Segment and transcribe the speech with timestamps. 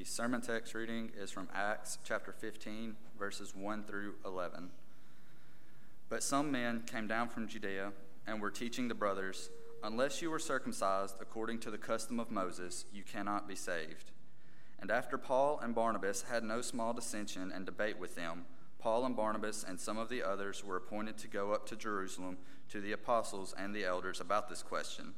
[0.00, 4.70] The sermon text reading is from Acts chapter 15, verses 1 through 11.
[6.08, 7.92] But some men came down from Judea
[8.26, 9.50] and were teaching the brothers,
[9.82, 14.10] Unless you are circumcised according to the custom of Moses, you cannot be saved.
[14.80, 18.46] And after Paul and Barnabas had no small dissension and debate with them,
[18.78, 22.38] Paul and Barnabas and some of the others were appointed to go up to Jerusalem
[22.70, 25.12] to the apostles and the elders about this question.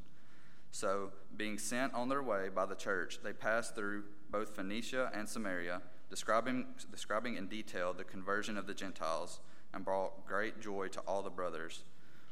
[0.73, 5.29] So, being sent on their way by the church, they passed through both Phoenicia and
[5.29, 9.39] Samaria, describing, describing in detail the conversion of the Gentiles,
[9.75, 11.85] and brought great joy to all the brothers.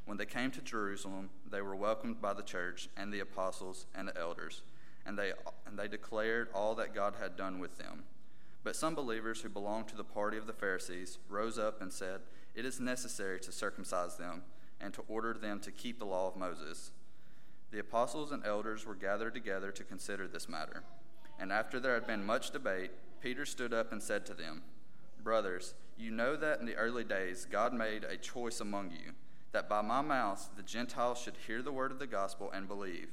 [0.06, 4.08] When they came to Jerusalem, they were welcomed by the church and the apostles and
[4.08, 4.62] the elders,
[5.06, 5.32] and they,
[5.66, 8.04] and they declared all that God had done with them.
[8.64, 12.20] But some believers who belonged to the party of the Pharisees rose up and said,
[12.54, 14.42] It is necessary to circumcise them
[14.80, 16.90] and to order them to keep the law of Moses.
[17.70, 20.82] The apostles and elders were gathered together to consider this matter.
[21.40, 22.90] And after there had been much debate,
[23.22, 24.62] Peter stood up and said to them,
[25.24, 29.12] Brothers, you know that in the early days God made a choice among you,
[29.52, 33.08] that by my mouth the Gentiles should hear the word of the gospel and believe.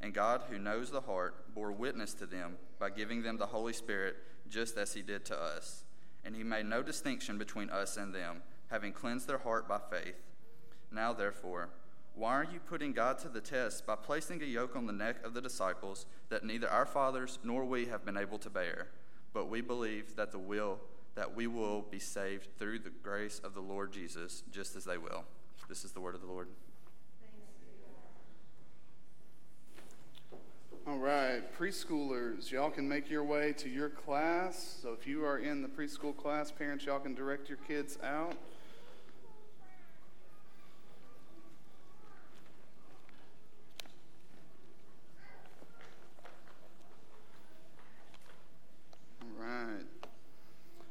[0.00, 3.72] And God, who knows the heart, bore witness to them by giving them the Holy
[3.72, 4.16] Spirit,
[4.48, 5.84] just as he did to us.
[6.24, 10.16] And he made no distinction between us and them, having cleansed their heart by faith.
[10.90, 11.68] Now, therefore,
[12.16, 15.16] why are you putting God to the test by placing a yoke on the neck
[15.22, 18.88] of the disciples that neither our fathers nor we have been able to bear?
[19.34, 20.80] But we believe that the will
[21.14, 24.98] that we will be saved through the grace of the Lord Jesus, just as they
[24.98, 25.24] will.
[25.66, 26.48] This is the word of the Lord.
[30.86, 34.78] All right, preschoolers, y'all can make your way to your class.
[34.82, 38.36] So if you are in the preschool class, parents, y'all can direct your kids out.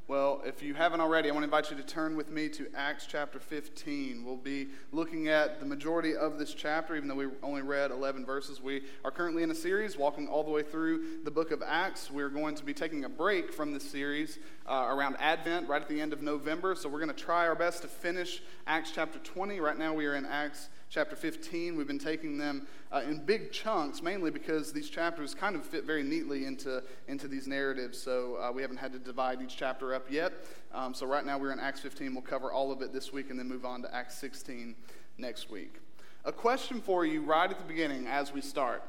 [0.08, 2.68] Well, if you haven't already, I want to invite you to turn with me to
[2.76, 4.24] Acts chapter 15.
[4.24, 8.24] We'll be looking at the majority of this chapter, even though we only read 11
[8.24, 8.62] verses.
[8.62, 12.12] We are currently in a series walking all the way through the book of Acts.
[12.12, 15.90] We're going to be taking a break from this series uh, around Advent, right at
[15.90, 16.76] the end of November.
[16.76, 19.60] So we're going to try our best to finish Acts chapter 20.
[19.60, 21.76] Right now, we are in Acts chapter 15.
[21.76, 25.86] We've been taking them uh, in big chunks, mainly because these chapters kind of fit
[25.86, 28.02] very neatly into, into these narratives.
[28.02, 30.34] So uh, we haven't had to divide each chapter up yet.
[30.74, 32.14] Um, so right now we're in Acts 15.
[32.14, 34.76] We'll cover all of it this week and then move on to Acts 16
[35.18, 35.76] next week.
[36.24, 38.84] A question for you right at the beginning as we start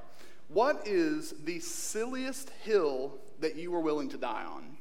[0.49, 4.77] What is the silliest hill that you are willing to die on?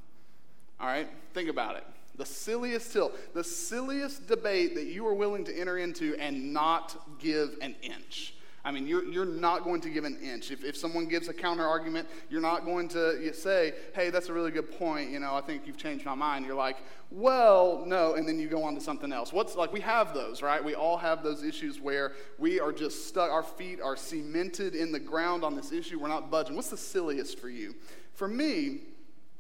[0.80, 1.86] All right, think about it.
[2.18, 6.96] The silliest hill, the silliest debate that you are willing to enter into and not
[7.20, 8.36] give an inch.
[8.66, 10.50] I mean, you're, you're not going to give an inch.
[10.50, 14.34] If, if someone gives a counter argument, you're not going to say, hey, that's a
[14.34, 15.12] really good point.
[15.12, 16.48] You know, I think you've changed my mind.
[16.48, 16.78] You're like,
[17.12, 18.16] well, no.
[18.16, 19.32] And then you go on to something else.
[19.32, 20.64] What's like, we have those, right?
[20.64, 24.92] We all have those issues where we are just stuck, our feet are cemented in
[24.92, 26.00] the ground on this issue.
[26.00, 26.56] We're not budging.
[26.56, 27.76] What's the silliest for you?
[28.14, 28.80] For me,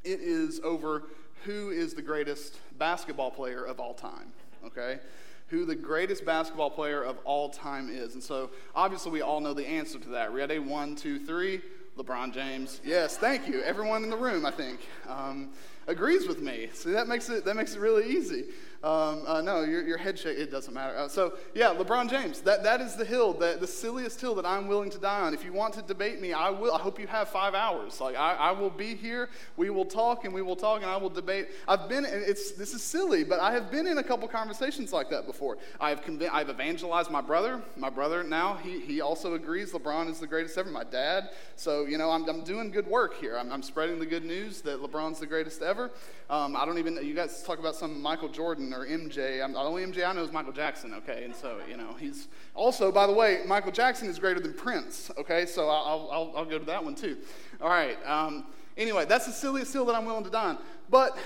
[0.03, 1.05] it is over
[1.45, 4.31] who is the greatest basketball player of all time,
[4.65, 4.99] okay?
[5.47, 8.15] Who the greatest basketball player of all time is.
[8.15, 10.33] And so, obviously, we all know the answer to that.
[10.33, 10.59] Ready?
[10.59, 11.61] One, two, three.
[11.97, 12.81] LeBron James.
[12.83, 13.61] Yes, thank you.
[13.61, 15.51] Everyone in the room, I think, um,
[15.87, 16.69] agrees with me.
[16.73, 18.45] See, that makes it that makes it really easy.
[18.85, 20.95] Um, uh, no, your, your head shake, it doesn't matter.
[20.95, 24.45] Uh, so, yeah, LeBron James, that, that is the hill, that, the silliest hill that
[24.45, 25.33] I'm willing to die on.
[25.33, 26.71] If you want to debate me, I will.
[26.71, 27.99] I hope you have five hours.
[27.99, 29.29] Like, I, I will be here.
[29.57, 31.47] We will talk and we will talk and I will debate.
[31.67, 35.09] I've been, it's, this is silly, but I have been in a couple conversations like
[35.09, 35.57] that before.
[35.81, 37.63] I've, conv- I've evangelized my brother.
[37.77, 40.69] My brother now, he, he also agrees LeBron is the greatest ever.
[40.69, 41.31] My dad.
[41.55, 43.35] So, you know, I'm, I'm doing good work here.
[43.35, 45.89] I'm, I'm spreading the good news that LeBron's the greatest ever.
[46.29, 49.43] Um, I don't even, you guys talk about some Michael Jordan or MJ.
[49.43, 51.23] I'm, the only MJ I know is Michael Jackson, okay?
[51.23, 55.09] And so, you know, he's also, by the way, Michael Jackson is greater than Prince,
[55.17, 55.45] okay?
[55.45, 57.17] So I'll, I'll, I'll go to that one too.
[57.61, 57.97] All right.
[58.05, 58.45] Um,
[58.77, 60.57] anyway, that's the silliest hill that I'm willing to die on.
[60.89, 61.17] But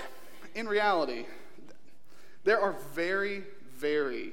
[0.54, 1.26] in reality,
[2.44, 3.42] there are very,
[3.76, 4.32] very,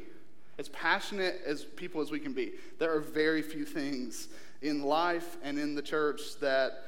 [0.59, 4.29] as passionate as people as we can be, there are very few things
[4.61, 6.83] in life and in the church that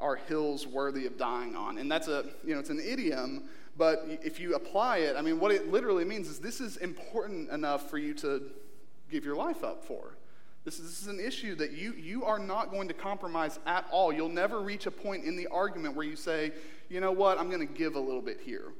[0.00, 1.78] are hills worthy of dying on.
[1.78, 3.44] And that's a, you know, it's an idiom
[3.76, 7.50] but if you apply it, I mean, what it literally means is this is important
[7.50, 8.42] enough for you to
[9.10, 10.16] give your life up for.
[10.64, 13.84] This is, this is, an issue that you, you are not going to compromise at
[13.90, 14.12] all.
[14.12, 16.52] You'll never reach a point in the argument where you say,
[16.88, 18.72] you know what, I'm going to give a little bit here.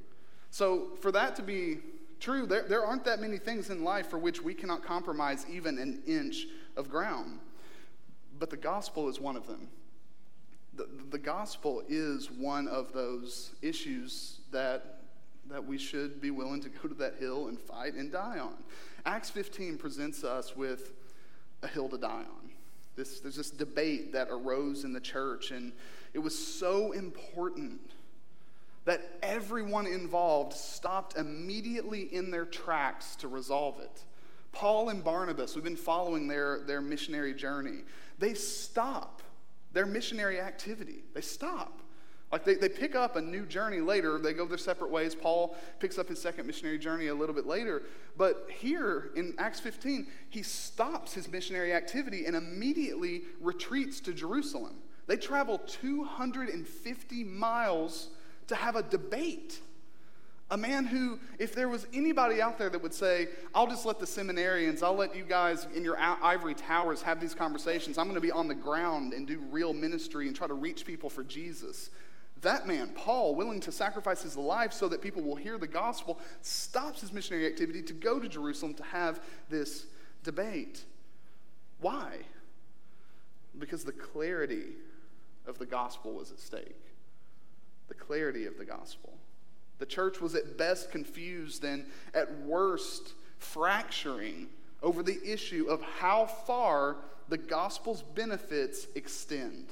[0.51, 1.79] So, for that to be
[2.21, 5.79] true, there, there aren't that many things in life for which we cannot compromise even
[5.79, 6.47] an inch
[6.77, 7.41] of ground.
[8.39, 9.69] But the gospel is one of them.
[10.75, 15.01] The, the gospel is one of those issues that,
[15.51, 18.55] that we should be willing to go to that hill and fight and die on.
[19.05, 20.93] Acts 15 presents us with
[21.63, 22.51] a hill to die on.
[22.95, 25.73] This, there's this debate that arose in the church, and
[26.13, 27.81] it was so important
[28.85, 34.05] that everyone involved stopped immediately in their tracks to resolve it.
[34.51, 37.81] Paul and Barnabas, we've been following their, their missionary journey,
[38.19, 39.23] they stop
[39.73, 41.03] their missionary activity.
[41.15, 41.81] They stop.
[42.33, 45.15] Like they, they pick up a new journey later, they go their separate ways.
[45.15, 47.83] Paul picks up his second missionary journey a little bit later.
[48.17, 54.77] But here in Acts 15, he stops his missionary activity and immediately retreats to Jerusalem.
[55.07, 58.09] They travel 250 miles
[58.47, 59.61] to have a debate.
[60.51, 63.99] A man who, if there was anybody out there that would say, I'll just let
[63.99, 68.17] the seminarians, I'll let you guys in your ivory towers have these conversations, I'm going
[68.17, 71.25] to be on the ground and do real ministry and try to reach people for
[71.25, 71.91] Jesus.
[72.43, 76.19] That man, Paul, willing to sacrifice his life so that people will hear the gospel,
[76.43, 79.87] stops his missionary activity to go to Jerusalem to have this
[80.25, 80.83] debate.
[81.81, 82.19] Why?
[83.59, 84.75] Because the clarity
[85.47, 86.81] of the gospel was at stake.
[87.89, 89.13] The clarity of the gospel.
[89.79, 94.49] The church was at best confused and at worst fracturing
[94.83, 96.97] over the issue of how far
[97.29, 99.67] the gospel's benefits extend.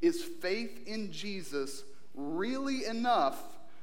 [0.00, 1.82] Is faith in Jesus
[2.16, 3.38] really enough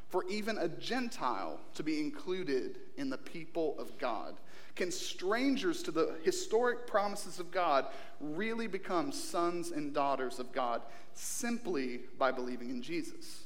[0.09, 4.35] for even a Gentile to be included in the people of God?
[4.75, 7.85] Can strangers to the historic promises of God
[8.19, 10.81] really become sons and daughters of God
[11.13, 13.44] simply by believing in Jesus?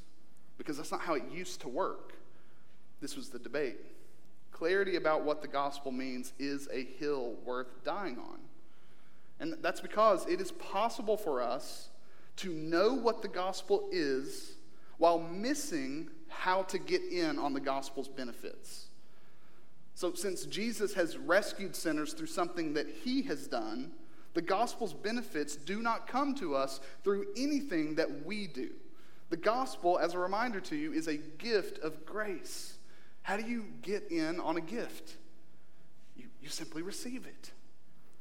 [0.57, 2.13] because that's not how it used to work.
[2.99, 3.77] This was the debate.
[4.51, 8.39] Clarity about what the gospel means is a hill worth dying on.
[9.39, 11.89] And that's because it is possible for us
[12.37, 14.53] to know what the gospel is
[14.97, 18.87] while missing how to get in on the gospel's benefits.
[19.93, 23.91] So, since Jesus has rescued sinners through something that he has done,
[24.33, 28.69] the gospel's benefits do not come to us through anything that we do.
[29.29, 32.77] The gospel, as a reminder to you, is a gift of grace.
[33.23, 35.17] How do you get in on a gift?
[36.15, 37.51] You, you simply receive it.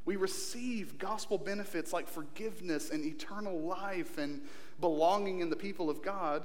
[0.06, 4.40] We receive gospel benefits like forgiveness and eternal life and
[4.80, 6.42] belonging in the people of God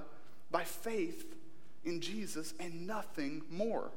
[0.51, 1.35] by faith
[1.83, 3.91] in Jesus and nothing more.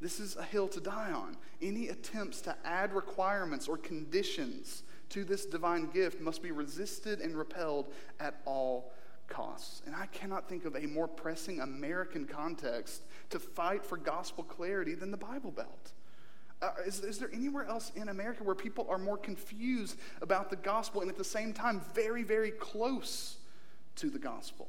[0.00, 1.36] This is a hill to die on.
[1.60, 7.36] Any attempts to add requirements or conditions to this divine gift must be resisted and
[7.36, 8.92] repelled at all
[9.28, 9.82] costs.
[9.86, 14.94] And I cannot think of a more pressing American context to fight for gospel clarity
[14.94, 15.92] than the Bible Belt.
[16.60, 20.56] Uh, is, is there anywhere else in America where people are more confused about the
[20.56, 23.38] gospel and at the same time very, very close
[23.96, 24.68] to the gospel?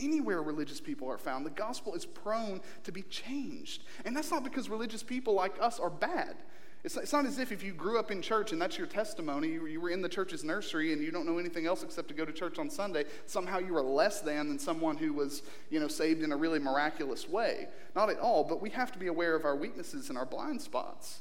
[0.00, 3.84] Anywhere religious people are found, the gospel is prone to be changed.
[4.04, 6.36] And that's not because religious people like us are bad.
[6.82, 9.48] It's, it's not as if if you grew up in church and that's your testimony,
[9.48, 12.14] you, you were in the church's nursery and you don't know anything else except to
[12.14, 15.80] go to church on Sunday, somehow you are less than than someone who was, you
[15.80, 17.68] know, saved in a really miraculous way.
[17.96, 20.60] Not at all, but we have to be aware of our weaknesses and our blind
[20.60, 21.20] spots.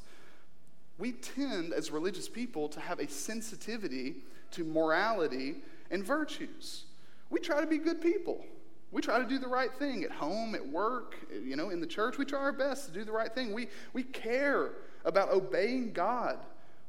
[0.98, 4.16] We tend, as religious people, to have a sensitivity
[4.52, 5.58] to morality
[5.90, 6.84] and virtues.
[7.30, 8.44] We try to be good people.
[8.94, 11.88] We try to do the right thing at home, at work, you know, in the
[11.88, 12.20] church.
[12.20, 13.52] We try our best to do the right thing.
[13.52, 16.38] We, we care about obeying God.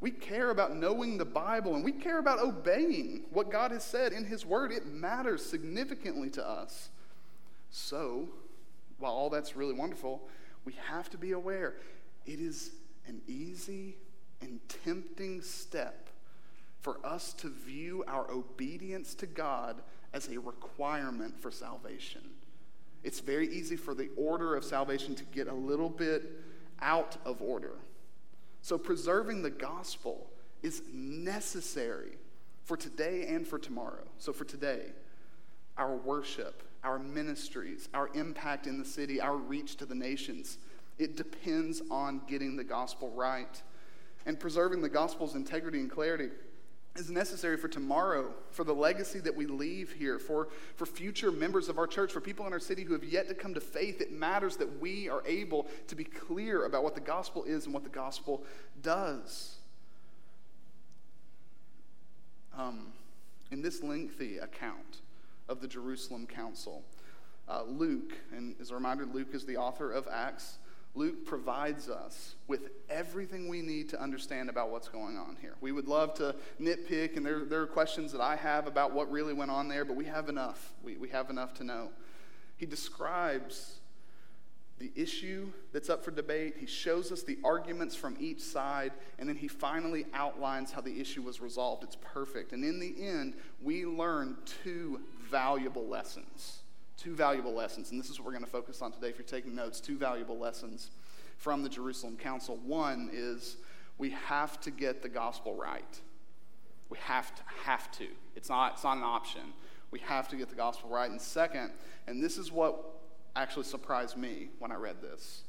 [0.01, 4.13] We care about knowing the Bible and we care about obeying what God has said
[4.13, 4.71] in His Word.
[4.71, 6.91] It matters significantly to us.
[7.71, 8.29] So,
[8.99, 10.29] while all that's really wonderful,
[10.67, 11.77] we have to be aware
[12.27, 12.73] it is
[13.07, 13.97] an easy
[14.43, 16.11] and tempting step
[16.81, 19.81] for us to view our obedience to God
[20.15, 22.23] as a requirement for salvation.
[23.03, 26.41] It's very easy for the order of salvation to get a little bit
[26.81, 27.75] out of order.
[28.63, 30.31] So, preserving the gospel
[30.63, 32.13] is necessary
[32.63, 34.05] for today and for tomorrow.
[34.17, 34.87] So, for today,
[35.77, 40.57] our worship, our ministries, our impact in the city, our reach to the nations,
[40.99, 43.61] it depends on getting the gospel right.
[44.27, 46.31] And preserving the gospel's integrity and clarity
[46.97, 51.69] is necessary for tomorrow, for the legacy that we leave here, for, for future members
[51.69, 54.01] of our church, for people in our city who have yet to come to faith.
[54.01, 57.75] It matters that we are able to be clear about what the gospel is and
[57.75, 58.45] what the gospel
[58.81, 59.57] does.
[62.57, 62.93] Um,
[63.51, 65.01] in this lengthy account
[65.49, 66.85] of the Jerusalem Council,
[67.49, 70.59] uh, Luke, and as a reminder, Luke is the author of Acts.
[70.95, 75.57] Luke provides us with everything we need to understand about what's going on here.
[75.61, 79.11] We would love to nitpick, and there, there are questions that I have about what
[79.11, 80.73] really went on there, but we have enough.
[80.85, 81.91] We, we have enough to know.
[82.57, 83.81] He describes
[84.79, 89.29] the issue that's up for debate, he shows us the arguments from each side, and
[89.29, 91.85] then he finally outlines how the issue was resolved.
[91.85, 92.53] It's perfect.
[92.53, 96.64] And in the end, we learn two valuable lessons
[96.97, 99.27] two valuable lessons, and this is what we're going to focus on today if you're
[99.27, 99.81] taking notes.
[99.81, 100.91] Two valuable lessons
[101.37, 102.59] from the Jerusalem Council.
[102.65, 103.57] One is
[103.99, 106.01] we have to get the gospel right.
[106.91, 108.07] We have to, have to.
[108.37, 109.43] It's not, it's not an option.
[109.91, 111.11] We have to get the gospel right.
[111.11, 111.71] And second,
[112.07, 112.83] and this is what
[113.37, 115.43] actually surprised me when I read this,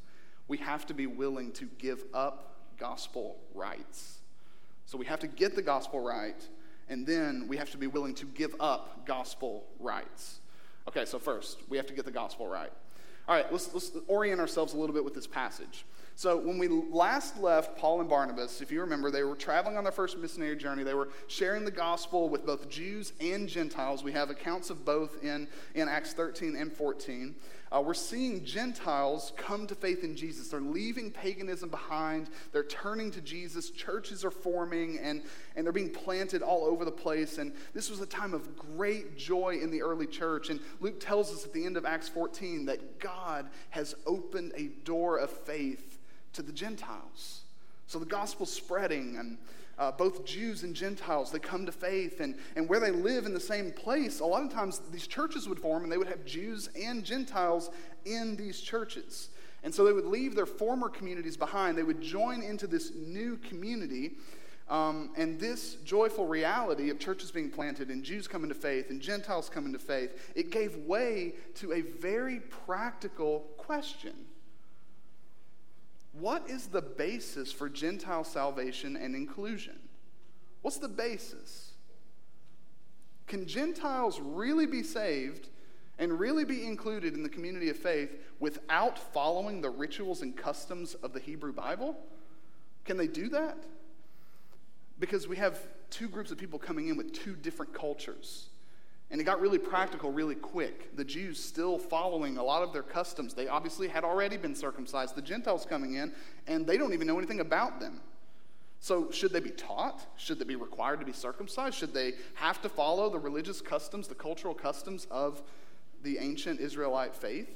[0.48, 4.20] we have to be willing to give up gospel rights.
[4.86, 6.48] So we have to get the gospel right,
[6.90, 10.40] and then we have to be willing to give up gospel rights.
[10.88, 12.72] Okay, so first, we have to get the gospel right.
[13.27, 15.86] All right, let's, let's orient ourselves a little bit with this passage.
[16.18, 19.84] So, when we last left Paul and Barnabas, if you remember, they were traveling on
[19.84, 20.84] their first missionary journey.
[20.84, 24.01] They were sharing the gospel with both Jews and Gentiles.
[24.01, 27.36] We have accounts of both in, in Acts 13 and 14.
[27.75, 30.48] Uh, we're seeing Gentiles come to faith in Jesus.
[30.48, 33.70] They're leaving paganism behind, they're turning to Jesus.
[33.70, 35.22] Churches are forming, and,
[35.55, 37.38] and they're being planted all over the place.
[37.38, 40.50] And this was a time of great joy in the early church.
[40.50, 44.67] And Luke tells us at the end of Acts 14 that God has opened a
[44.86, 46.00] door of faith
[46.34, 47.41] to the Gentiles.
[47.88, 49.38] So the gospel's spreading, and
[49.77, 52.20] uh, both Jews and Gentiles, they come to faith.
[52.20, 55.48] And, and where they live in the same place, a lot of times these churches
[55.50, 57.70] would form, and they would have Jews and Gentiles
[58.05, 59.29] in these churches.
[59.63, 61.77] And so they would leave their former communities behind.
[61.77, 64.13] They would join into this new community.
[64.67, 69.00] Um, and this joyful reality of churches being planted and Jews coming to faith and
[69.00, 74.13] Gentiles coming to faith, it gave way to a very practical question
[76.19, 79.77] what is the basis for Gentile salvation and inclusion?
[80.62, 81.74] What's the basis?
[83.27, 85.50] Can Gentiles really be saved
[85.98, 90.93] and really be included in the community of faith without following the rituals and customs
[90.95, 91.98] of the Hebrew Bible?
[92.84, 93.57] Can they do that?
[95.00, 98.48] Because we have two groups of people coming in with two different cultures.
[99.12, 100.95] And it got really practical really quick.
[100.95, 103.33] The Jews still following a lot of their customs.
[103.33, 105.15] They obviously had already been circumcised.
[105.15, 106.12] The Gentiles coming in,
[106.47, 108.01] and they don't even know anything about them.
[108.79, 110.05] So, should they be taught?
[110.17, 111.75] Should they be required to be circumcised?
[111.75, 115.41] Should they have to follow the religious customs, the cultural customs of
[116.03, 117.50] the ancient Israelite faith?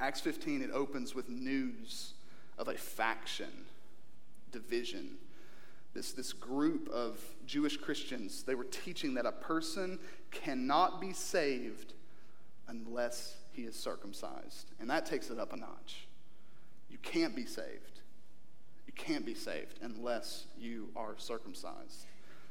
[0.00, 2.14] Acts 15, it opens with news
[2.58, 3.50] of a faction,
[4.52, 5.18] division
[5.94, 9.98] this, this group of Jewish Christians, they were teaching that a person
[10.30, 11.94] cannot be saved
[12.68, 14.70] unless he is circumcised.
[14.80, 16.06] And that takes it up a notch.
[16.88, 18.00] You can't be saved.
[18.86, 22.06] You can't be saved unless you are circumcised.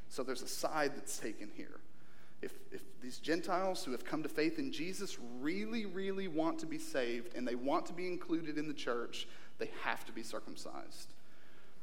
[0.09, 1.79] So there's a side that's taken here.
[2.41, 6.65] If, if these Gentiles who have come to faith in Jesus really, really want to
[6.65, 9.27] be saved and they want to be included in the church,
[9.57, 11.13] they have to be circumcised.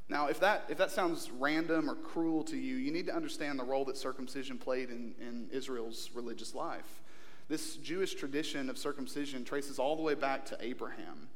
[0.09, 3.59] Now, if that, if that sounds random or cruel to you, you need to understand
[3.59, 7.03] the role that circumcision played in, in Israel's religious life.
[7.49, 11.29] This Jewish tradition of circumcision traces all the way back to Abraham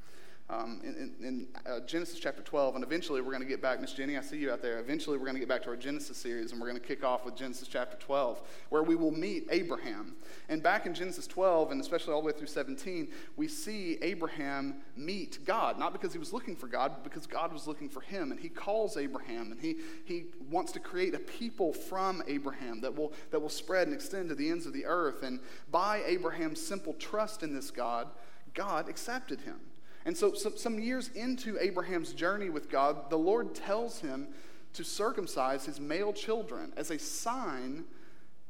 [0.50, 2.75] um, in, in uh, Genesis chapter 12.
[2.75, 4.78] And eventually we're going to get back, Miss Jenny, I see you out there.
[4.80, 7.04] Eventually we're going to get back to our Genesis series and we're going to kick
[7.04, 8.40] off with Genesis chapter 12,
[8.71, 10.16] where we will meet Abraham.
[10.49, 14.76] And back in Genesis 12, and especially all the way through 17, we see Abraham
[14.97, 18.00] meet God, not because he was looking for God, but because God was looking for
[18.00, 18.33] him.
[18.33, 22.97] And he calls Abraham and he, he wants to create a people from Abraham that
[22.97, 25.23] will, that will spread and extend to the ends of the earth.
[25.23, 25.38] And
[25.71, 28.09] by Abraham's simple trust in this God,
[28.54, 29.61] God accepted him.
[30.04, 34.28] And so, so, some years into Abraham's journey with God, the Lord tells him
[34.73, 37.85] to circumcise his male children as a sign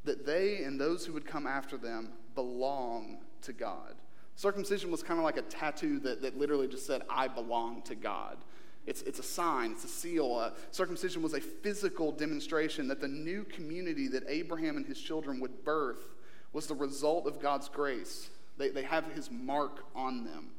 [0.05, 3.95] that they and those who would come after them belong to God.
[4.37, 7.95] Circumcision was kind of like a tattoo that, that literally just said, I belong to
[7.95, 8.39] God.
[8.87, 10.35] It's, it's a sign, it's a seal.
[10.35, 15.41] Uh, circumcision was a physical demonstration that the new community that Abraham and his children
[15.41, 16.15] would birth
[16.53, 18.31] was the result of God's grace.
[18.57, 20.51] They, they have his mark on them.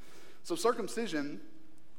[0.43, 1.39] So circumcision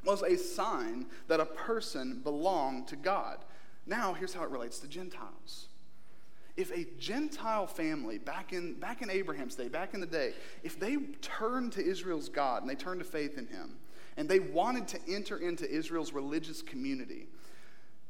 [0.04, 3.38] was a sign that a person belonged to God.
[3.86, 5.68] Now, here's how it relates to Gentiles.
[6.56, 10.78] If a Gentile family back in, back in Abraham's day, back in the day, if
[10.78, 13.78] they turned to Israel's God and they turned to faith in him,
[14.16, 17.26] and they wanted to enter into Israel's religious community,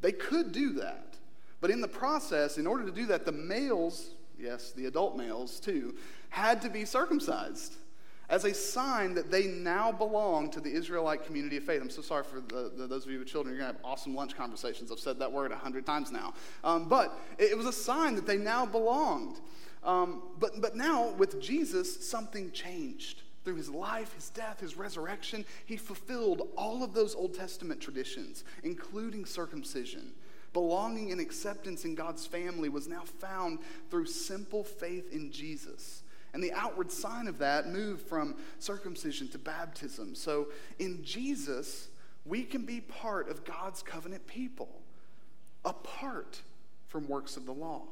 [0.00, 1.16] they could do that.
[1.60, 5.60] But in the process, in order to do that, the males, yes, the adult males
[5.60, 5.94] too,
[6.30, 7.76] had to be circumcised.
[8.28, 11.80] As a sign that they now belong to the Israelite community of faith.
[11.82, 13.54] I'm so sorry for the, the, those of you with children.
[13.54, 14.90] You're going to have awesome lunch conversations.
[14.90, 16.34] I've said that word a hundred times now.
[16.64, 19.40] Um, but it, it, was a sign that they now belonged.
[19.84, 23.22] Um, but, but now, with Jesus, something changed.
[23.44, 28.44] Through his life, his death, his resurrection, he fulfilled all of those Old Testament traditions,
[28.62, 30.12] including circumcision.
[30.52, 33.58] Belonging and acceptance in God's family was now found
[33.90, 36.01] through simple faith in Jesus.
[36.34, 40.14] And the outward sign of that moved from circumcision to baptism.
[40.14, 40.48] So
[40.78, 41.88] in Jesus,
[42.24, 44.80] we can be part of God's covenant people,
[45.64, 46.40] apart
[46.88, 47.82] from works of the law.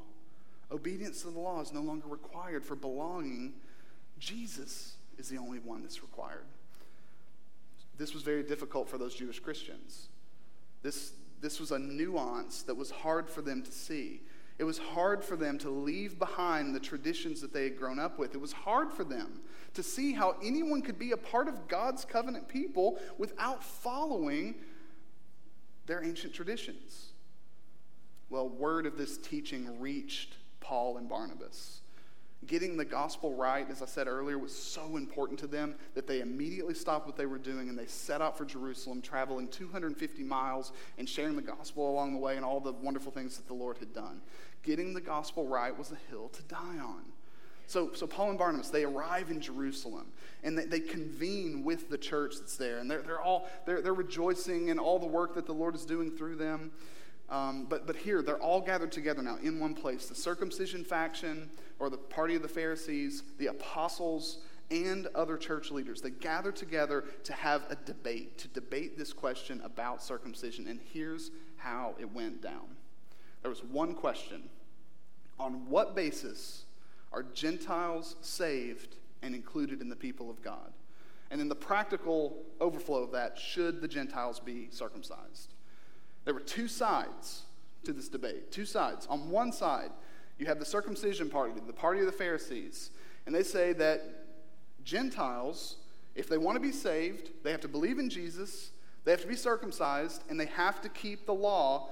[0.72, 3.54] Obedience to the law is no longer required for belonging.
[4.18, 6.44] Jesus is the only one that's required.
[7.98, 10.08] This was very difficult for those Jewish Christians.
[10.82, 14.22] This, this was a nuance that was hard for them to see.
[14.60, 18.18] It was hard for them to leave behind the traditions that they had grown up
[18.18, 18.34] with.
[18.34, 19.40] It was hard for them
[19.72, 24.54] to see how anyone could be a part of God's covenant people without following
[25.86, 27.12] their ancient traditions.
[28.28, 31.80] Well, word of this teaching reached Paul and Barnabas.
[32.46, 36.20] Getting the gospel right, as I said earlier, was so important to them that they
[36.20, 40.72] immediately stopped what they were doing and they set out for Jerusalem, traveling 250 miles
[40.96, 43.76] and sharing the gospel along the way and all the wonderful things that the Lord
[43.76, 44.22] had done.
[44.62, 47.02] Getting the gospel right was a hill to die on.
[47.66, 50.06] So, so Paul and Barnabas, they arrive in Jerusalem
[50.42, 52.78] and they, they convene with the church that's there.
[52.78, 55.84] And they're, they're all, they're, they're rejoicing in all the work that the Lord is
[55.84, 56.72] doing through them.
[57.30, 61.48] Um, but, but here, they're all gathered together now in one place the circumcision faction,
[61.78, 64.38] or the party of the Pharisees, the apostles,
[64.70, 66.00] and other church leaders.
[66.00, 70.68] They gather together to have a debate, to debate this question about circumcision.
[70.68, 72.76] And here's how it went down
[73.42, 74.48] there was one question
[75.38, 76.64] On what basis
[77.12, 80.72] are Gentiles saved and included in the people of God?
[81.30, 85.54] And then the practical overflow of that should the Gentiles be circumcised?
[86.24, 87.42] There were two sides
[87.84, 88.52] to this debate.
[88.52, 89.06] Two sides.
[89.08, 89.90] On one side,
[90.38, 92.90] you have the circumcision party, the party of the Pharisees,
[93.26, 94.02] and they say that
[94.84, 95.76] Gentiles,
[96.14, 98.70] if they want to be saved, they have to believe in Jesus,
[99.04, 101.90] they have to be circumcised, and they have to keep the law,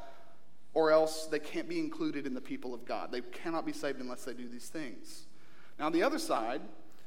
[0.75, 3.13] or else they can't be included in the people of God.
[3.13, 5.25] They cannot be saved unless they do these things.
[5.79, 6.61] Now, on the other side,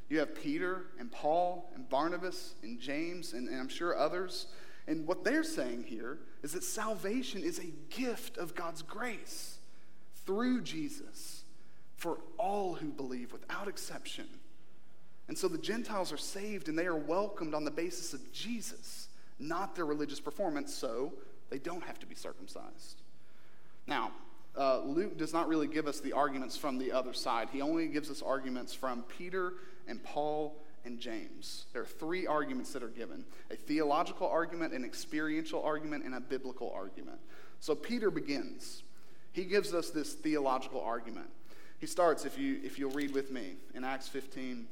[0.10, 4.48] you have Peter and Paul and Barnabas and James and, and I'm sure others
[4.88, 9.58] and what they're saying here is that salvation is a gift of God's grace
[10.26, 11.44] through Jesus
[11.96, 14.28] for all who believe without exception.
[15.28, 19.08] And so the Gentiles are saved and they are welcomed on the basis of Jesus,
[19.40, 21.14] not their religious performance, so
[21.50, 23.02] they don't have to be circumcised.
[23.88, 24.12] Now,
[24.58, 27.50] uh, Luke does not really give us the arguments from the other side.
[27.52, 29.54] He only gives us arguments from Peter
[29.88, 31.66] and Paul and James.
[31.74, 36.20] There are three arguments that are given a theological argument, an experiential argument, and a
[36.20, 37.20] biblical argument.
[37.60, 38.84] So Peter begins.
[39.32, 41.30] He gives us this theological argument.
[41.80, 44.68] He starts, if, you, if you'll read with me, in Acts 15,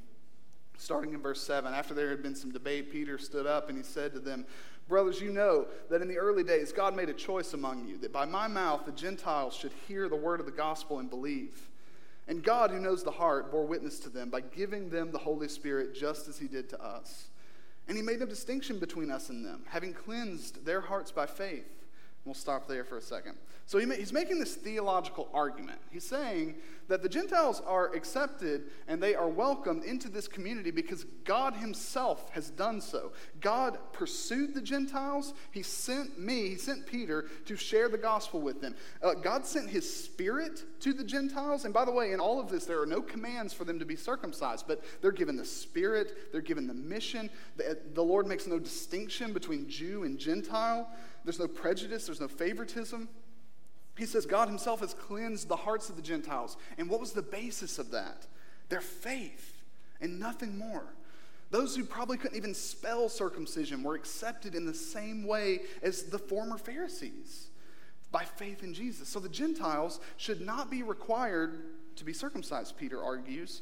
[0.78, 1.74] starting in verse 7.
[1.74, 4.45] After there had been some debate, Peter stood up and he said to them,
[4.88, 8.12] Brothers, you know that in the early days God made a choice among you, that
[8.12, 11.68] by my mouth the Gentiles should hear the word of the gospel and believe.
[12.30, 15.48] And God, who knows the heart, bore witness to them by giving them the Holy
[15.48, 17.30] Spirit just as He did to us.
[17.88, 21.79] And He made no distinction between us and them, having cleansed their hearts by faith.
[22.30, 23.39] We'll stop there for a second.
[23.65, 25.80] So he, he's making this theological argument.
[25.89, 31.06] He's saying that the Gentiles are accepted and they are welcomed into this community because
[31.24, 33.13] God Himself has done so.
[33.42, 35.34] God pursued the Gentiles.
[35.50, 38.76] He sent me, He sent Peter to share the gospel with them.
[39.02, 41.65] Uh, God sent His Spirit to the Gentiles.
[41.65, 43.86] And by the way, in all of this, there are no commands for them to
[43.86, 47.32] be circumcised, but they're given the Spirit, they're given the mission.
[47.58, 50.88] The, the Lord makes no distinction between Jew and Gentile.
[51.30, 53.08] There's no prejudice, there's no favoritism.
[53.96, 56.58] He says God himself has cleansed the hearts of the Gentiles.
[56.80, 58.26] And what was the basis of that?
[58.70, 59.62] Their faith
[60.02, 60.86] and nothing more.
[61.52, 66.18] Those who probably couldn't even spell circumcision were accepted in the same way as the
[66.18, 67.50] former Pharisees
[68.12, 69.08] by faith in Jesus.
[69.08, 71.60] So the Gentiles should not be required
[71.98, 73.62] to be circumcised, Peter argues,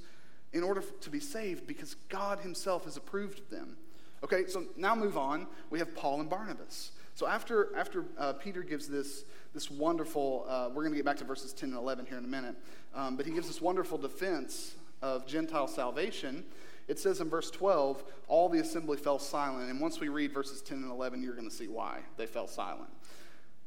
[0.54, 3.76] in order to be saved because God himself has approved of them.
[4.24, 5.48] Okay, so now move on.
[5.70, 6.92] We have Paul and Barnabas.
[7.18, 11.18] So after, after uh, Peter gives this, this wonderful, uh, we're going to get back
[11.18, 12.54] to verses 10 and 11 here in a minute,
[12.94, 16.46] um, but he gives this wonderful defense of Gentile salvation.
[16.88, 19.72] It says in verse 12, all the assembly fell silent.
[19.72, 22.48] And once we read verses 10 and 11, you're going to see why they fell
[22.48, 22.92] silent.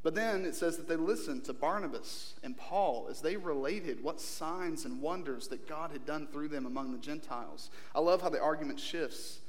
[0.01, 4.21] But then it says that they listened to Barnabas and Paul as they related what
[4.21, 7.69] signs and wonders that God had done through them among the Gentiles.
[7.93, 9.39] I love how the argument shifts.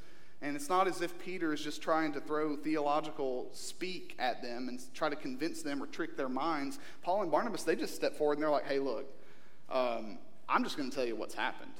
[0.42, 4.68] And it's not as if Peter is just trying to throw theological speak at them
[4.68, 6.80] and try to convince them or trick their minds.
[7.02, 9.06] Paul and Barnabas, they just step forward and they're like, hey, look,
[9.70, 11.72] um, I'm just going to tell you what's happened.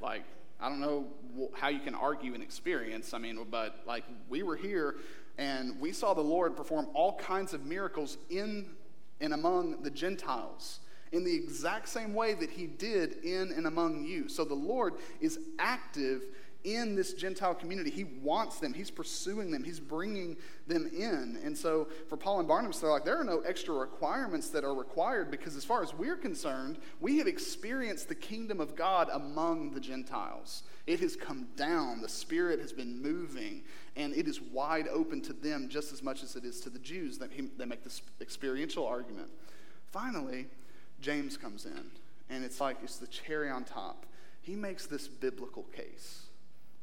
[0.00, 0.22] Like,
[0.60, 1.08] I don't know
[1.52, 3.12] how you can argue an experience.
[3.12, 4.96] I mean, but like, we were here
[5.36, 8.66] and we saw the Lord perform all kinds of miracles in
[9.20, 10.78] and among the Gentiles
[11.12, 14.28] in the exact same way that he did in and among you.
[14.28, 16.22] So the Lord is active
[16.66, 17.90] in this Gentile community.
[17.90, 21.38] He wants them, he's pursuing them, he's bringing them in.
[21.44, 24.74] And so for Paul and Barnabas, they're like, there are no extra requirements that are
[24.74, 29.70] required because, as far as we're concerned, we have experienced the kingdom of God among
[29.70, 30.64] the Gentiles.
[30.88, 33.62] It has come down, the Spirit has been moving,
[33.94, 36.80] and it is wide open to them just as much as it is to the
[36.80, 37.18] Jews.
[37.18, 39.28] That they make this experiential argument.
[39.92, 40.48] Finally,
[41.00, 41.90] James comes in,
[42.28, 44.04] and it's like it's the cherry on top.
[44.42, 46.25] He makes this biblical case.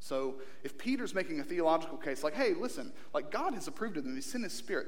[0.03, 0.35] So
[0.65, 4.13] if Peter's making a theological case, like, hey, listen, like God has approved of them,
[4.13, 4.87] He sent His Spirit.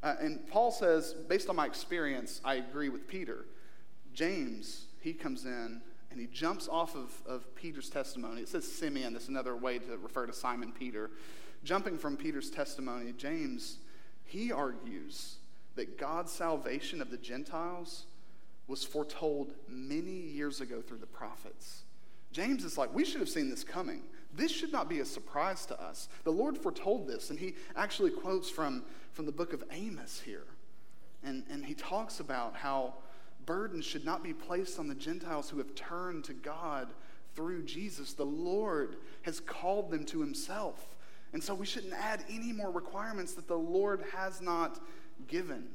[0.00, 3.46] Uh, and Paul says, based on my experience, I agree with Peter.
[4.12, 5.80] James, he comes in
[6.12, 8.42] and he jumps off of, of Peter's testimony.
[8.42, 11.10] It says Simeon, that's another way to refer to Simon Peter.
[11.64, 13.78] Jumping from Peter's testimony, James,
[14.22, 15.38] he argues
[15.74, 18.04] that God's salvation of the Gentiles
[18.68, 21.82] was foretold many years ago through the prophets.
[22.30, 24.02] James is like, we should have seen this coming.
[24.36, 26.08] This should not be a surprise to us.
[26.24, 30.44] The Lord foretold this, and he actually quotes from, from the book of Amos here.
[31.22, 32.94] And, and he talks about how
[33.46, 36.88] burdens should not be placed on the Gentiles who have turned to God
[37.34, 38.12] through Jesus.
[38.12, 40.94] The Lord has called them to himself.
[41.32, 44.80] And so we shouldn't add any more requirements that the Lord has not
[45.26, 45.68] given.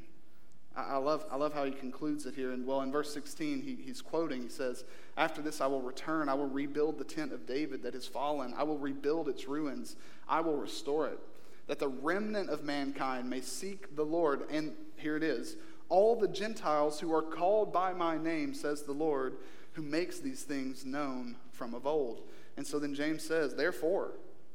[0.75, 2.51] I love, I love how he concludes it here.
[2.51, 4.85] And well, in verse 16, he, he's quoting, he says,
[5.17, 6.29] After this I will return.
[6.29, 8.53] I will rebuild the tent of David that has fallen.
[8.55, 9.95] I will rebuild its ruins.
[10.27, 11.19] I will restore it,
[11.67, 14.43] that the remnant of mankind may seek the Lord.
[14.49, 15.57] And here it is
[15.89, 19.37] all the Gentiles who are called by my name, says the Lord,
[19.73, 22.21] who makes these things known from of old.
[22.57, 24.11] And so then James says, Therefore,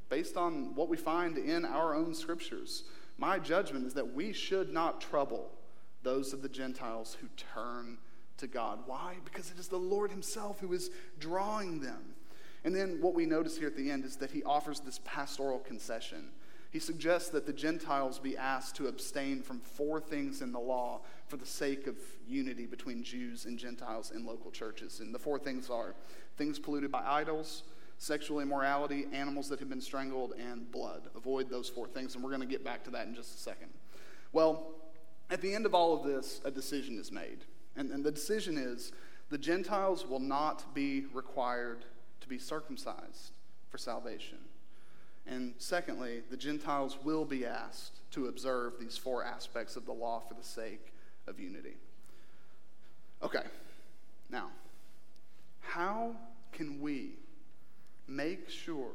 [0.08, 2.84] based on what we find in our own scriptures,
[3.18, 5.50] my judgment is that we should not trouble
[6.04, 7.98] those of the Gentiles who turn
[8.36, 8.80] to God.
[8.86, 9.16] Why?
[9.24, 12.14] Because it is the Lord Himself who is drawing them.
[12.64, 15.58] And then what we notice here at the end is that He offers this pastoral
[15.58, 16.30] concession.
[16.70, 21.02] He suggests that the Gentiles be asked to abstain from four things in the law
[21.28, 24.98] for the sake of unity between Jews and Gentiles in local churches.
[24.98, 25.94] And the four things are
[26.36, 27.62] things polluted by idols,
[27.98, 31.02] sexual immorality, animals that have been strangled, and blood.
[31.14, 33.38] Avoid those four things, and we're going to get back to that in just a
[33.38, 33.68] second.
[34.32, 34.74] Well,
[35.30, 37.38] at the end of all of this, a decision is made.
[37.76, 38.92] And, and the decision is
[39.30, 41.84] the Gentiles will not be required
[42.20, 43.32] to be circumcised
[43.68, 44.38] for salvation.
[45.26, 50.20] And secondly, the Gentiles will be asked to observe these four aspects of the law
[50.20, 50.92] for the sake
[51.26, 51.76] of unity.
[53.22, 53.44] Okay,
[54.30, 54.48] now,
[55.60, 56.14] how
[56.52, 57.12] can we
[58.06, 58.92] make sure,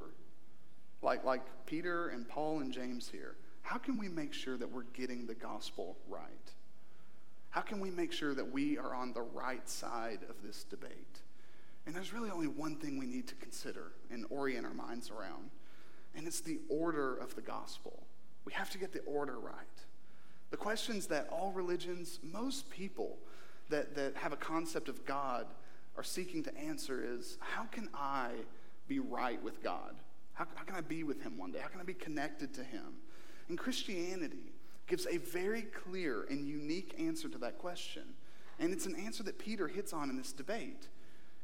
[1.02, 4.84] like, like Peter and Paul and James here, how can we make sure that we're
[4.94, 6.30] getting the gospel right?
[7.50, 11.22] How can we make sure that we are on the right side of this debate?
[11.86, 15.50] And there's really only one thing we need to consider and orient our minds around,
[16.16, 18.04] and it's the order of the gospel.
[18.46, 19.54] We have to get the order right.
[20.52, 23.18] The questions that all religions, most people
[23.70, 25.46] that, that have a concept of God
[25.98, 28.32] are seeking to answer is how can I
[28.88, 29.96] be right with God?
[30.34, 31.60] How, how can I be with Him one day?
[31.60, 32.96] How can I be connected to Him?
[33.50, 34.54] And Christianity
[34.88, 38.04] gives a very clear and unique answer to that question.
[38.60, 40.88] And it's an answer that Peter hits on in this debate.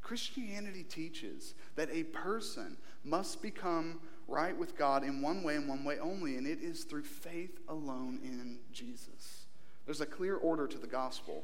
[0.02, 5.84] Christianity teaches that a person must become right with God in one way and one
[5.84, 9.46] way only, and it is through faith alone in Jesus.
[9.86, 11.44] There's a clear order to the gospel.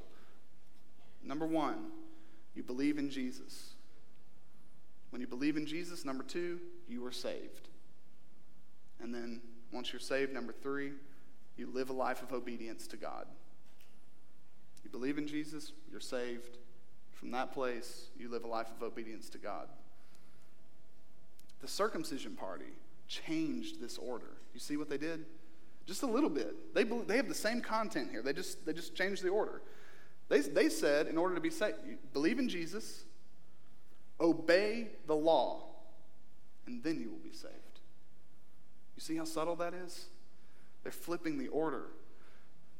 [1.24, 1.88] Number one,
[2.56, 3.74] you believe in Jesus.
[5.12, 7.70] When you believe in Jesus, number two, you are saved.
[9.00, 9.42] And then
[9.72, 10.92] once you're saved, number three,
[11.58, 13.26] you live a life of obedience to God.
[14.84, 16.58] You believe in Jesus, you're saved.
[17.14, 19.68] From that place, you live a life of obedience to God.
[21.62, 22.74] The circumcision party
[23.08, 24.38] changed this order.
[24.54, 25.26] You see what they did?
[25.86, 26.74] Just a little bit.
[26.74, 29.62] They, they have the same content here, they just, they just changed the order.
[30.30, 31.76] They, they said, in order to be saved,
[32.14, 33.04] believe in Jesus,
[34.20, 35.64] obey the law,
[36.66, 37.71] and then you will be saved.
[38.96, 40.06] You see how subtle that is?
[40.84, 41.86] They're flipping the order.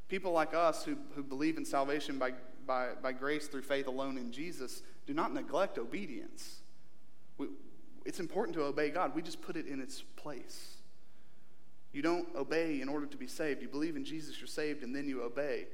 [0.08, 2.34] People like us who, who believe in salvation by,
[2.66, 6.62] by, by grace through faith alone in Jesus do not neglect obedience.
[7.38, 7.48] We,
[8.06, 10.78] it's important to obey God, we just put it in its place.
[11.94, 13.62] You don't obey in order to be saved.
[13.62, 15.68] You believe in Jesus, you're saved, and then you obey.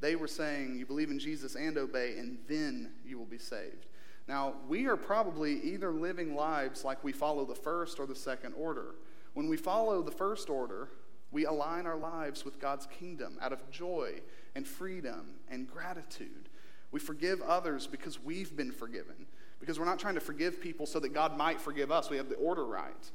[0.00, 3.86] They were saying you believe in Jesus and obey, and then you will be saved.
[4.26, 8.54] Now, we are probably either living lives like we follow the first or the second
[8.56, 8.96] order.
[9.34, 10.88] When we follow the first order,
[11.30, 14.20] we align our lives with God's kingdom out of joy
[14.54, 16.48] and freedom and gratitude.
[16.90, 19.26] We forgive others because we've been forgiven,
[19.60, 22.10] because we're not trying to forgive people so that God might forgive us.
[22.10, 23.10] We have the order right.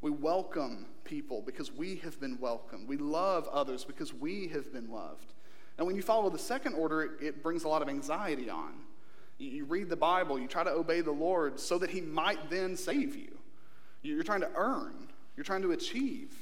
[0.00, 2.88] We welcome people because we have been welcomed.
[2.88, 5.32] We love others because we have been loved.
[5.78, 8.72] And when you follow the second order, it, it brings a lot of anxiety on.
[9.38, 12.50] You, you read the Bible, you try to obey the Lord so that He might
[12.50, 13.38] then save you.
[14.02, 16.34] You're trying to earn, you're trying to achieve.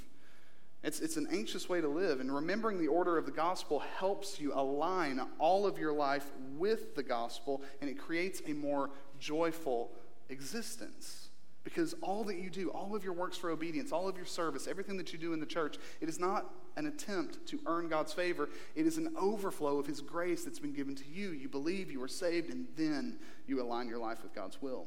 [0.83, 2.21] It's, it's an anxious way to live.
[2.21, 6.95] And remembering the order of the gospel helps you align all of your life with
[6.97, 9.93] the gospel, and it creates a more joyful
[10.29, 11.29] existence.
[11.65, 14.67] Because all that you do, all of your works for obedience, all of your service,
[14.67, 18.13] everything that you do in the church, it is not an attempt to earn God's
[18.13, 18.49] favor.
[18.75, 21.31] It is an overflow of His grace that's been given to you.
[21.31, 24.87] You believe you are saved, and then you align your life with God's will.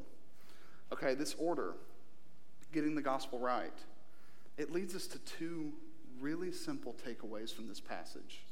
[0.91, 1.75] Okay, this order,
[2.73, 3.71] getting the gospel right,
[4.57, 5.73] it leads us to two
[6.19, 8.45] really simple takeaways from this passage.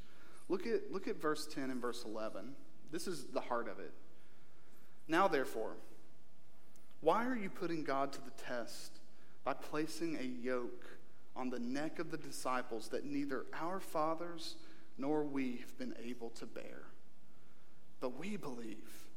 [0.50, 2.54] Look at, look at verse 10 and verse 11.
[2.92, 3.94] This is the heart of it.
[5.08, 5.76] Now, therefore,
[7.02, 9.00] why are you putting God to the test
[9.44, 10.86] by placing a yoke
[11.36, 14.56] on the neck of the disciples that neither our fathers
[14.98, 16.84] nor we have been able to bear?
[18.00, 19.08] But we believe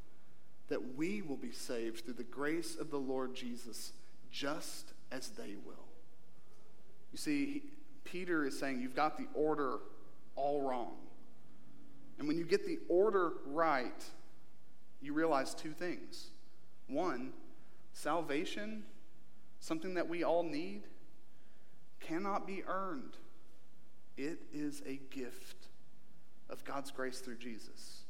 [0.69, 3.93] that we will be saved through the grace of the Lord Jesus
[4.31, 5.86] just as they will.
[7.11, 7.63] You see,
[8.03, 9.79] Peter is saying you've got the order
[10.35, 10.95] all wrong.
[12.19, 14.03] And when you get the order right,
[15.01, 16.27] you realize two things.
[16.87, 17.33] One,
[17.93, 18.83] Salvation,
[19.59, 20.83] something that we all need,
[21.99, 23.17] cannot be earned.
[24.15, 25.67] It is a gift
[26.49, 28.03] of God's grace through Jesus.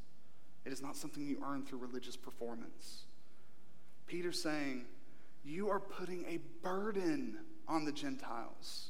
[0.66, 3.06] It is not something you earn through religious performance.
[4.08, 4.86] Peter's saying,
[5.46, 8.90] You are putting a burden on the Gentiles.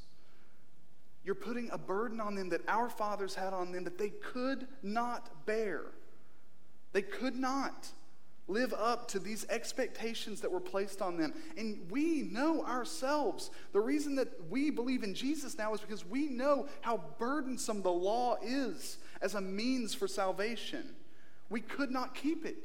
[1.23, 4.67] You're putting a burden on them that our fathers had on them that they could
[4.81, 5.81] not bear.
[6.93, 7.91] They could not
[8.47, 11.33] live up to these expectations that were placed on them.
[11.57, 13.51] And we know ourselves.
[13.73, 17.91] The reason that we believe in Jesus now is because we know how burdensome the
[17.91, 20.95] law is as a means for salvation.
[21.49, 22.57] We could not keep it,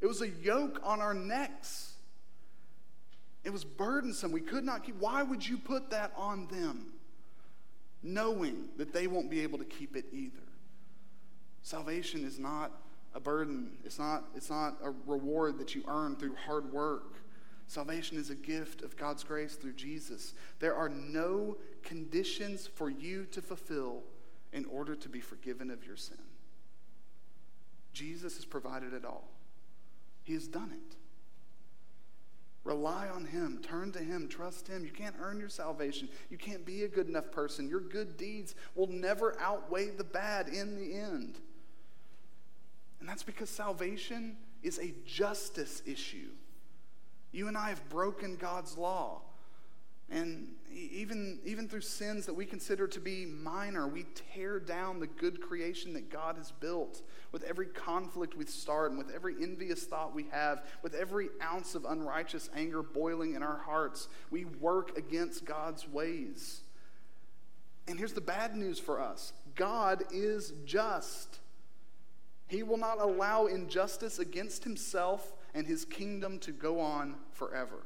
[0.00, 1.91] it was a yoke on our necks.
[3.44, 4.32] It was burdensome.
[4.32, 4.96] We could not keep.
[4.96, 6.92] Why would you put that on them?
[8.02, 10.38] Knowing that they won't be able to keep it either.
[11.62, 12.72] Salvation is not
[13.14, 13.72] a burden.
[13.84, 17.16] It's not, it's not a reward that you earn through hard work.
[17.66, 20.34] Salvation is a gift of God's grace through Jesus.
[20.58, 24.02] There are no conditions for you to fulfill
[24.52, 26.18] in order to be forgiven of your sin.
[27.92, 29.28] Jesus has provided it all,
[30.22, 30.96] He has done it.
[32.64, 33.60] Rely on Him.
[33.62, 34.28] Turn to Him.
[34.28, 34.84] Trust Him.
[34.84, 36.08] You can't earn your salvation.
[36.30, 37.68] You can't be a good enough person.
[37.68, 41.38] Your good deeds will never outweigh the bad in the end.
[43.00, 46.30] And that's because salvation is a justice issue.
[47.32, 49.22] You and I have broken God's law.
[50.12, 55.06] And even, even through sins that we consider to be minor, we tear down the
[55.06, 57.00] good creation that God has built
[57.32, 61.74] with every conflict we start and with every envious thought we have, with every ounce
[61.74, 64.08] of unrighteous anger boiling in our hearts.
[64.30, 66.60] We work against God's ways.
[67.88, 71.38] And here's the bad news for us God is just.
[72.48, 77.82] He will not allow injustice against himself and his kingdom to go on forever.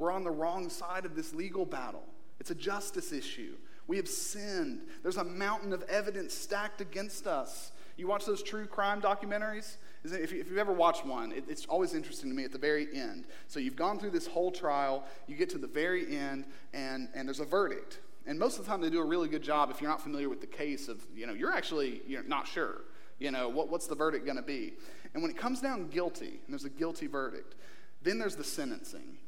[0.00, 2.02] We're on the wrong side of this legal battle.
[2.40, 3.56] It's a justice issue.
[3.86, 4.80] We have sinned.
[5.02, 7.70] There's a mountain of evidence stacked against us.
[7.98, 9.76] You watch those true crime documentaries?
[10.02, 13.26] If you've ever watched one, it's always interesting to me at the very end.
[13.46, 17.28] So you've gone through this whole trial, you get to the very end, and, and
[17.28, 17.98] there's a verdict.
[18.26, 20.30] And most of the time, they do a really good job if you're not familiar
[20.30, 22.84] with the case of, you know, you're actually you're not sure.
[23.18, 24.72] You know, what, what's the verdict going to be?
[25.12, 27.54] And when it comes down guilty, and there's a guilty verdict,
[28.00, 29.18] then there's the sentencing.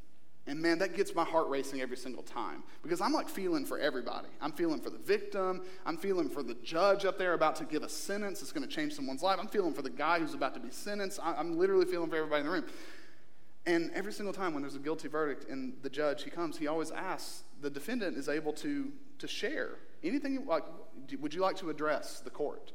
[0.46, 3.78] And man, that gets my heart racing every single time because I'm like feeling for
[3.78, 4.26] everybody.
[4.40, 5.62] I'm feeling for the victim.
[5.86, 8.74] I'm feeling for the judge up there about to give a sentence that's going to
[8.74, 9.38] change someone's life.
[9.40, 11.20] I'm feeling for the guy who's about to be sentenced.
[11.22, 12.64] I'm literally feeling for everybody in the room.
[13.66, 16.66] And every single time when there's a guilty verdict and the judge, he comes, he
[16.66, 20.64] always asks the defendant is able to, to share anything like,
[21.20, 22.72] would you like to address the court,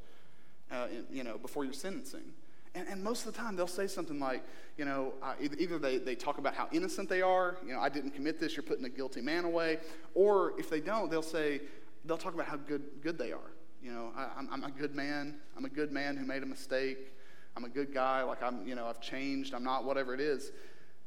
[0.72, 2.32] uh, you know, before your sentencing?
[2.78, 4.44] And, and, most of the time, they'll say something like,
[4.78, 7.90] you know, uh, either they, they talk about how innocent they are, you know, I
[7.90, 9.80] didn't commit this, you're putting a guilty man away.
[10.14, 11.62] Or if they don't, they'll say,
[12.06, 13.52] they'll talk about how good, good they are.
[13.82, 15.40] You know, I, I'm, I'm a good man.
[15.56, 17.14] I'm a good man who made a mistake.
[17.56, 18.22] I'm a good guy.
[18.22, 19.56] Like I'm, you know, I've changed.
[19.56, 20.52] I'm not whatever it is.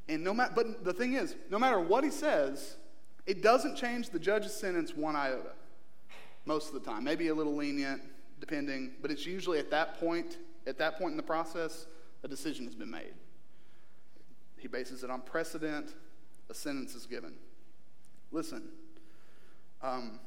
[0.09, 2.77] And no matter, but the thing is, no matter what he says,
[3.27, 5.53] it doesn't change the judge's sentence one iota.
[6.47, 8.03] Most of the time, maybe a little lenient,
[8.41, 8.93] depending.
[9.01, 11.87] But it's usually at that point, at that point in the process,
[12.23, 13.15] a decision has been made.
[14.59, 15.95] He bases it on precedent.
[16.51, 17.35] A sentence is given.
[18.31, 18.69] Listen.
[19.83, 20.21] Um,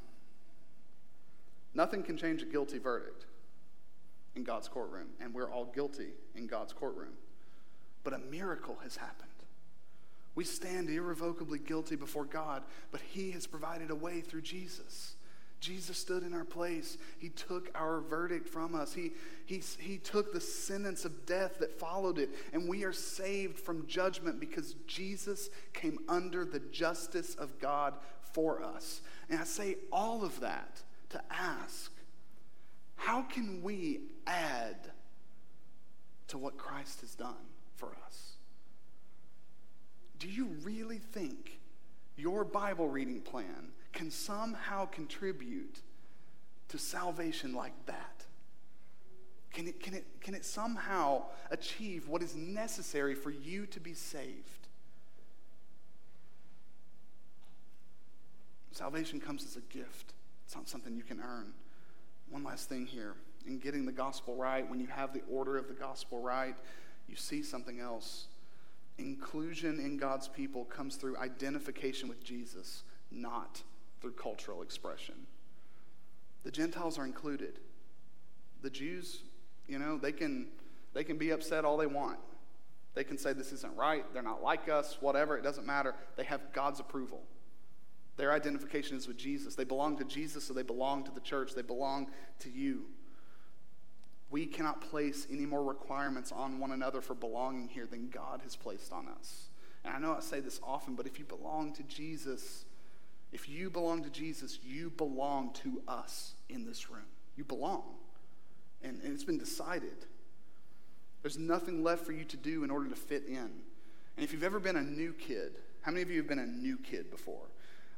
[1.75, 3.25] Nothing can change a guilty verdict
[4.35, 7.13] in God's courtroom, and we're all guilty in God's courtroom.
[8.03, 9.29] But a miracle has happened.
[10.35, 15.15] We stand irrevocably guilty before God, but He has provided a way through Jesus.
[15.63, 16.97] Jesus stood in our place.
[17.19, 18.93] He took our verdict from us.
[18.93, 19.13] He,
[19.45, 23.88] he, he took the sentence of death that followed it, and we are saved from
[23.88, 27.93] judgment because Jesus came under the justice of God
[28.34, 29.02] for us.
[29.30, 31.91] And I say all of that to ask
[32.95, 34.91] how can we add
[36.28, 37.36] to what Christ has done
[37.76, 38.34] for us?
[40.19, 41.60] Do you really think
[42.17, 45.79] your Bible reading plan can somehow contribute
[46.69, 48.25] to salvation like that?
[49.53, 53.93] Can it, can, it, can it somehow achieve what is necessary for you to be
[53.93, 54.67] saved?
[58.71, 60.13] Salvation comes as a gift.
[60.45, 61.53] It's not something you can earn.
[62.32, 63.13] One last thing here.
[63.45, 66.56] In getting the gospel right, when you have the order of the gospel right,
[67.08, 68.25] you see something else.
[68.97, 73.62] Inclusion in God's people comes through identification with Jesus, not
[74.03, 75.15] through cultural expression.
[76.43, 77.57] The Gentiles are included.
[78.61, 79.21] The Jews,
[79.65, 80.49] you know, they can,
[80.93, 82.19] they can be upset all they want.
[82.95, 85.95] They can say this isn't right, they're not like us, whatever, it doesn't matter.
[86.17, 87.23] They have God's approval.
[88.17, 89.55] Their identification is with Jesus.
[89.55, 91.55] They belong to Jesus, so they belong to the church.
[91.55, 92.83] They belong to you.
[94.29, 98.57] We cannot place any more requirements on one another for belonging here than God has
[98.57, 99.45] placed on us.
[99.85, 102.65] And I know I say this often, but if you belong to Jesus,
[103.33, 107.05] if you belong to Jesus, you belong to us in this room.
[107.35, 107.83] You belong.
[108.83, 110.05] And, and it's been decided.
[111.23, 113.37] There's nothing left for you to do in order to fit in.
[113.37, 116.45] And if you've ever been a new kid, how many of you have been a
[116.45, 117.47] new kid before?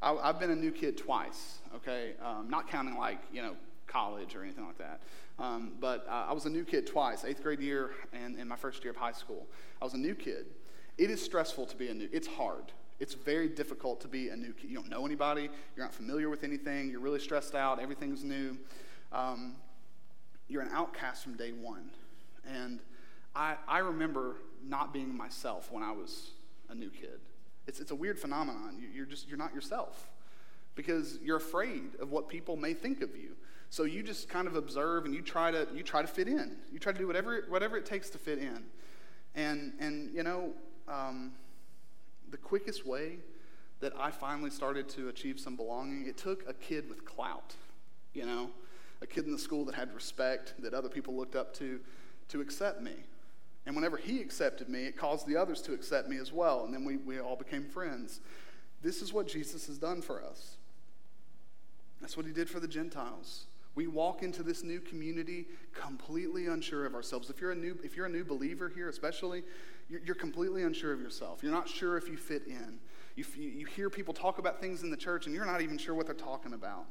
[0.02, 2.14] I, have been a new kid twice, okay?
[2.24, 3.56] Um, not counting like, you know,
[3.88, 5.02] college or anything like that.
[5.38, 8.56] Um, but uh, I was a new kid twice, eighth grade year and in my
[8.56, 9.48] first year of high school.
[9.82, 10.46] I was a new kid.
[10.98, 12.72] It is stressful to be a new, it's hard.
[13.00, 14.70] It's very difficult to be a new kid.
[14.70, 18.58] You don't know anybody, you're not familiar with anything, you're really stressed out, everything's new.
[19.12, 19.56] Um,
[20.48, 21.90] you're an outcast from day one.
[22.48, 22.80] And
[23.36, 26.32] I, I remember not being myself when I was
[26.70, 27.20] a new kid.
[27.68, 28.78] It's, it's a weird phenomenon.
[28.80, 30.10] You, you're just, you're not yourself
[30.76, 33.32] because you're afraid of what people may think of you.
[33.70, 36.56] So you just kind of observe and you try to, you try to fit in.
[36.72, 38.64] You try to do whatever, whatever it takes to fit in.
[39.34, 40.54] And, and you know,
[40.88, 41.34] um,
[42.36, 43.16] the quickest way
[43.80, 47.56] that I finally started to achieve some belonging, it took a kid with clout,
[48.14, 48.50] you know,
[49.02, 51.80] a kid in the school that had respect, that other people looked up to,
[52.28, 52.92] to accept me.
[53.66, 56.66] And whenever he accepted me, it caused the others to accept me as well.
[56.66, 58.20] And then we, we all became friends.
[58.82, 60.58] This is what Jesus has done for us.
[62.02, 63.46] That's what he did for the Gentiles.
[63.76, 67.30] We walk into this new community completely unsure of ourselves.
[67.30, 69.44] If you're a new, if you're a new believer here, especially,
[69.90, 71.44] you're, completely unsure of yourself.
[71.44, 72.80] You're not sure if you fit in.
[73.16, 75.94] You, you hear people talk about things in the church, and you're not even sure
[75.94, 76.86] what they're talking about.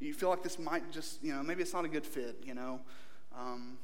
[0.00, 2.54] You feel like this might just, you know, maybe it's not a good fit, you
[2.54, 2.80] know.
[3.36, 3.78] Um,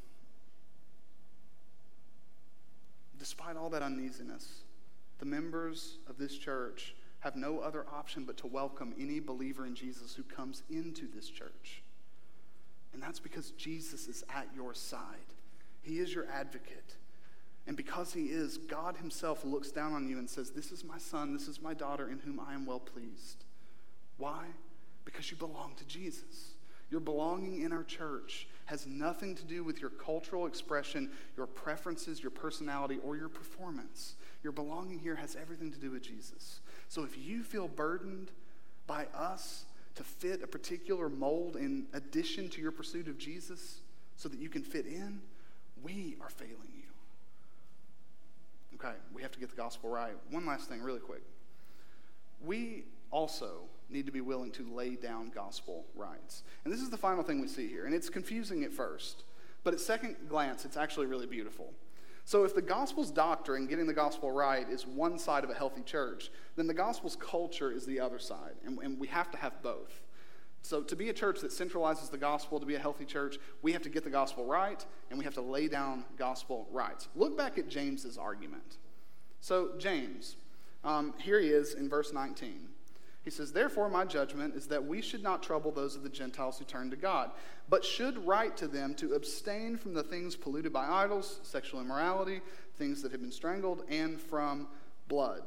[3.18, 4.62] despite all that uneasiness,
[5.18, 9.74] the members of this church have no other option but to welcome any believer in
[9.74, 11.82] Jesus who comes into this church.
[12.92, 15.00] And that's because Jesus is at your side.
[15.82, 16.96] He is your advocate.
[17.66, 20.98] And because he is, God himself looks down on you and says, This is my
[20.98, 23.44] son, this is my daughter in whom I am well pleased.
[24.16, 24.44] Why?
[25.04, 26.54] Because you belong to Jesus.
[26.90, 32.20] Your belonging in our church has nothing to do with your cultural expression, your preferences,
[32.20, 34.16] your personality, or your performance.
[34.42, 36.60] Your belonging here has everything to do with Jesus.
[36.88, 38.32] So if you feel burdened
[38.86, 43.80] by us to fit a particular mold in addition to your pursuit of Jesus
[44.16, 45.20] so that you can fit in,
[45.82, 46.89] we are failing you.
[48.82, 50.14] Okay, we have to get the gospel right.
[50.30, 51.22] One last thing, really quick.
[52.42, 56.44] We also need to be willing to lay down gospel rights.
[56.64, 57.84] And this is the final thing we see here.
[57.84, 59.24] And it's confusing at first,
[59.64, 61.74] but at second glance, it's actually really beautiful.
[62.24, 65.82] So, if the gospel's doctrine, getting the gospel right, is one side of a healthy
[65.82, 68.54] church, then the gospel's culture is the other side.
[68.64, 70.00] And, and we have to have both.
[70.62, 73.72] So, to be a church that centralizes the gospel, to be a healthy church, we
[73.72, 77.08] have to get the gospel right and we have to lay down gospel rights.
[77.14, 78.76] Look back at James's argument.
[79.40, 80.36] So, James,
[80.84, 82.68] um, here he is in verse 19.
[83.22, 86.58] He says, Therefore, my judgment is that we should not trouble those of the Gentiles
[86.58, 87.30] who turn to God,
[87.68, 92.40] but should write to them to abstain from the things polluted by idols, sexual immorality,
[92.76, 94.68] things that have been strangled, and from
[95.08, 95.42] blood.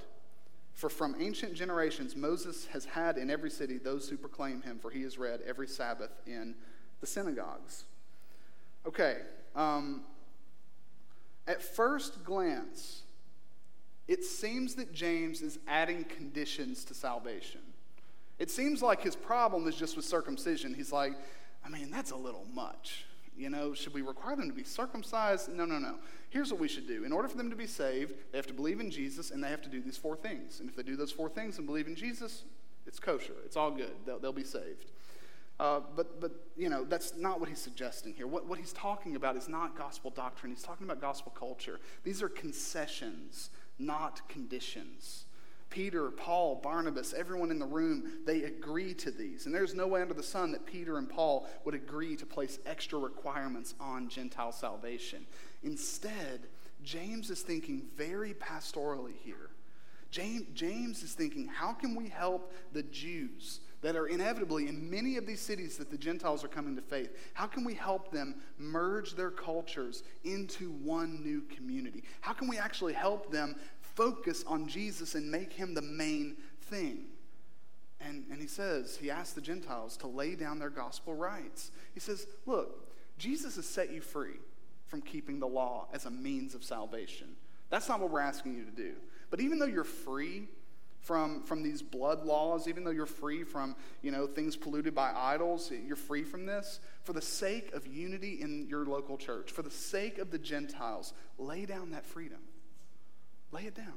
[0.74, 4.90] For from ancient generations, Moses has had in every city those who proclaim him, for
[4.90, 6.56] he is read every Sabbath in
[7.00, 7.86] the synagogues.
[8.86, 9.18] Okay,
[9.56, 10.02] um,
[11.48, 13.04] at first glance,
[14.08, 17.62] it seems that James is adding conditions to salvation.
[18.40, 20.74] It seems like his problem is just with circumcision.
[20.74, 21.14] He's like,
[21.64, 23.06] I mean, that's a little much.
[23.36, 25.52] You know, should we require them to be circumcised?
[25.52, 25.96] No, no, no.
[26.30, 27.04] Here's what we should do.
[27.04, 29.50] In order for them to be saved, they have to believe in Jesus and they
[29.50, 30.60] have to do these four things.
[30.60, 32.44] And if they do those four things and believe in Jesus,
[32.86, 33.34] it's kosher.
[33.46, 33.94] It's all good.
[34.06, 34.92] They'll, they'll be saved.
[35.60, 38.28] Uh, but, but, you know, that's not what he's suggesting here.
[38.28, 40.52] What, what he's talking about is not gospel doctrine.
[40.52, 41.80] He's talking about gospel culture.
[42.04, 45.26] These are concessions, not conditions.
[45.74, 49.48] Peter, Paul, Barnabas, everyone in the room, they agree to these.
[49.48, 52.60] And there's no way under the sun that Peter and Paul would agree to place
[52.68, 55.26] extra requirements on Gentile salvation.
[55.64, 56.42] Instead,
[56.84, 59.50] James is thinking very pastorally here.
[60.12, 65.18] James, James is thinking, how can we help the Jews that are inevitably in many
[65.18, 67.18] of these cities that the Gentiles are coming to faith?
[67.34, 72.04] How can we help them merge their cultures into one new community?
[72.22, 73.56] How can we actually help them
[73.96, 77.06] focus on Jesus and make him the main thing.
[78.02, 81.72] And, and he says, he asks the Gentiles to lay down their gospel rights.
[81.94, 84.40] He says, Look, Jesus has set you free
[84.88, 87.28] from keeping the law as a means of salvation.
[87.70, 88.94] That's not what we're asking you to do.
[89.30, 90.48] But even though you're free
[91.02, 95.12] from, from these blood laws, even though you're free from you know, things polluted by
[95.16, 99.62] idols, you're free from this, for the sake of unity in your local church, for
[99.64, 102.40] the sake of the Gentiles, lay down that freedom.
[103.54, 103.94] Lay it down.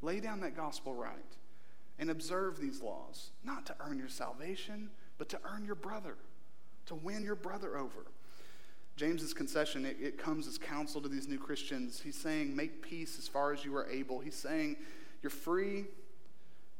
[0.00, 1.36] Lay down that gospel right
[1.98, 4.88] and observe these laws, not to earn your salvation,
[5.18, 6.16] but to earn your brother,
[6.86, 8.06] to win your brother over.
[8.96, 12.00] James's concession, it, it, comes as counsel to these new Christians.
[12.00, 14.20] He's saying, make peace as far as you are able.
[14.20, 14.76] He's saying,
[15.22, 15.86] you're free,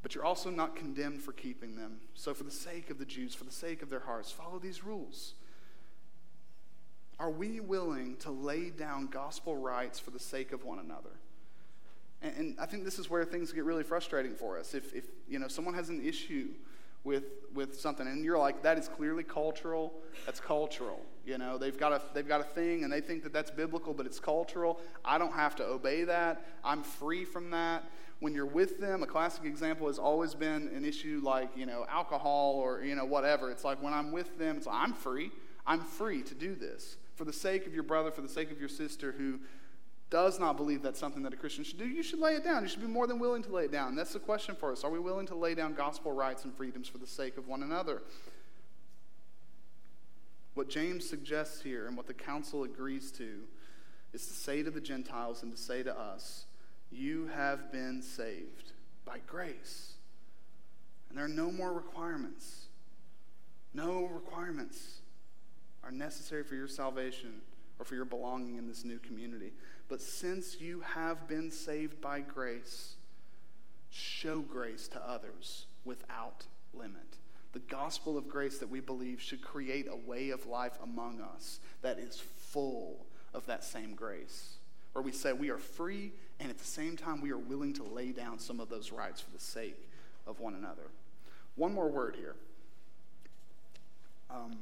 [0.02, 2.00] but you're also not condemned for keeping them.
[2.14, 4.84] So, for the sake of the Jews, for the sake of their hearts, follow these
[4.84, 5.34] rules.
[7.18, 11.10] Are we willing to lay down gospel rights for the sake of one another?
[12.22, 14.74] And, and I think this is where things get really frustrating for us.
[14.74, 16.48] If, if you know, someone has an issue
[17.04, 19.92] with, with something and you're like, that is clearly cultural,
[20.24, 21.00] that's cultural.
[21.26, 23.92] You know, they've got, a, they've got a thing and they think that that's biblical,
[23.92, 24.78] but it's cultural.
[25.04, 26.46] I don't have to obey that.
[26.64, 27.84] I'm free from that
[28.22, 31.84] when you're with them, a classic example has always been an issue like, you know,
[31.90, 33.50] alcohol or, you know, whatever.
[33.50, 35.32] It's like when I'm with them, it's like, I'm free.
[35.66, 38.60] I'm free to do this for the sake of your brother, for the sake of
[38.60, 39.40] your sister who
[40.12, 42.62] does not believe that's something that a Christian should do, you should lay it down.
[42.62, 43.96] You should be more than willing to lay it down.
[43.96, 44.84] That's the question for us.
[44.84, 47.62] Are we willing to lay down gospel rights and freedoms for the sake of one
[47.62, 48.02] another?
[50.52, 53.40] What James suggests here and what the council agrees to
[54.12, 56.44] is to say to the Gentiles and to say to us,
[56.90, 58.72] You have been saved
[59.06, 59.94] by grace.
[61.08, 62.66] And there are no more requirements.
[63.72, 64.98] No requirements
[65.82, 67.40] are necessary for your salvation
[67.78, 69.52] or for your belonging in this new community.
[69.88, 72.94] But since you have been saved by grace,
[73.90, 77.18] show grace to others without limit.
[77.52, 81.60] The gospel of grace that we believe should create a way of life among us
[81.82, 83.04] that is full
[83.34, 84.54] of that same grace.
[84.92, 87.82] Where we say we are free, and at the same time, we are willing to
[87.82, 89.88] lay down some of those rights for the sake
[90.26, 90.90] of one another.
[91.56, 92.34] One more word here.
[94.30, 94.58] Um,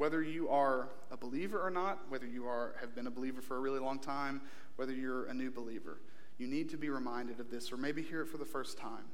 [0.00, 3.58] whether you are a believer or not, whether you are, have been a believer for
[3.58, 4.40] a really long time,
[4.76, 6.00] whether you're a new believer,
[6.38, 9.04] you need to be reminded of this or maybe hear it for the first time.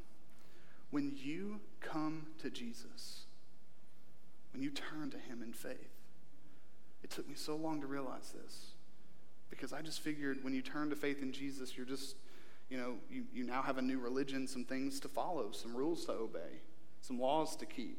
[0.92, 3.24] When you come to Jesus,
[4.52, 5.90] when you turn to Him in faith,
[7.02, 8.66] it took me so long to realize this
[9.50, 12.14] because I just figured when you turn to faith in Jesus, you're just,
[12.70, 16.04] you know, you, you now have a new religion, some things to follow, some rules
[16.04, 16.60] to obey,
[17.00, 17.98] some laws to keep,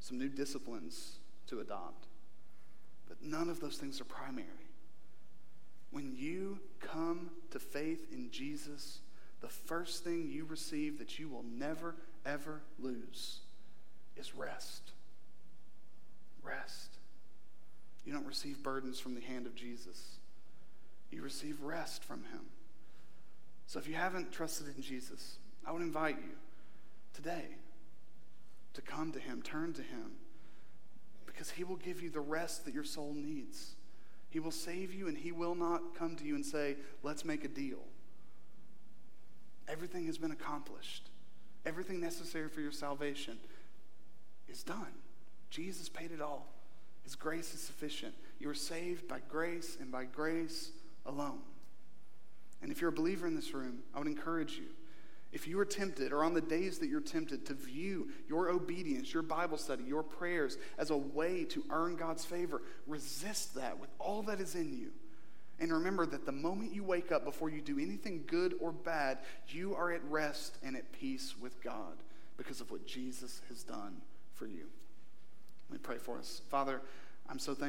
[0.00, 1.17] some new disciplines
[1.48, 2.06] to adopt.
[3.08, 4.46] But none of those things are primary.
[5.90, 9.00] When you come to faith in Jesus,
[9.40, 11.94] the first thing you receive that you will never,
[12.26, 13.40] ever lose
[14.16, 14.92] is rest.
[16.42, 16.98] Rest.
[18.04, 20.18] You don't receive burdens from the hand of Jesus,
[21.10, 22.40] you receive rest from Him.
[23.66, 26.36] So if you haven't trusted in Jesus, I would invite you
[27.14, 27.44] today
[28.74, 30.12] to come to Him, turn to Him,
[31.38, 33.76] because He will give you the rest that your soul needs.
[34.28, 36.74] He will save you, and He will not come to you and say,
[37.04, 37.78] Let's make a deal.
[39.68, 41.10] Everything has been accomplished,
[41.64, 43.38] everything necessary for your salvation
[44.48, 44.92] is done.
[45.48, 46.48] Jesus paid it all.
[47.04, 48.14] His grace is sufficient.
[48.40, 50.72] You are saved by grace and by grace
[51.06, 51.40] alone.
[52.60, 54.66] And if you're a believer in this room, I would encourage you.
[55.30, 59.12] If you are tempted, or on the days that you're tempted, to view your obedience,
[59.12, 63.90] your Bible study, your prayers as a way to earn God's favor, resist that with
[63.98, 64.90] all that is in you.
[65.60, 69.18] And remember that the moment you wake up before you do anything good or bad,
[69.48, 71.96] you are at rest and at peace with God
[72.36, 74.00] because of what Jesus has done
[74.34, 74.66] for you.
[75.68, 76.40] Let me pray for us.
[76.48, 76.80] Father,
[77.28, 77.66] I'm so thankful.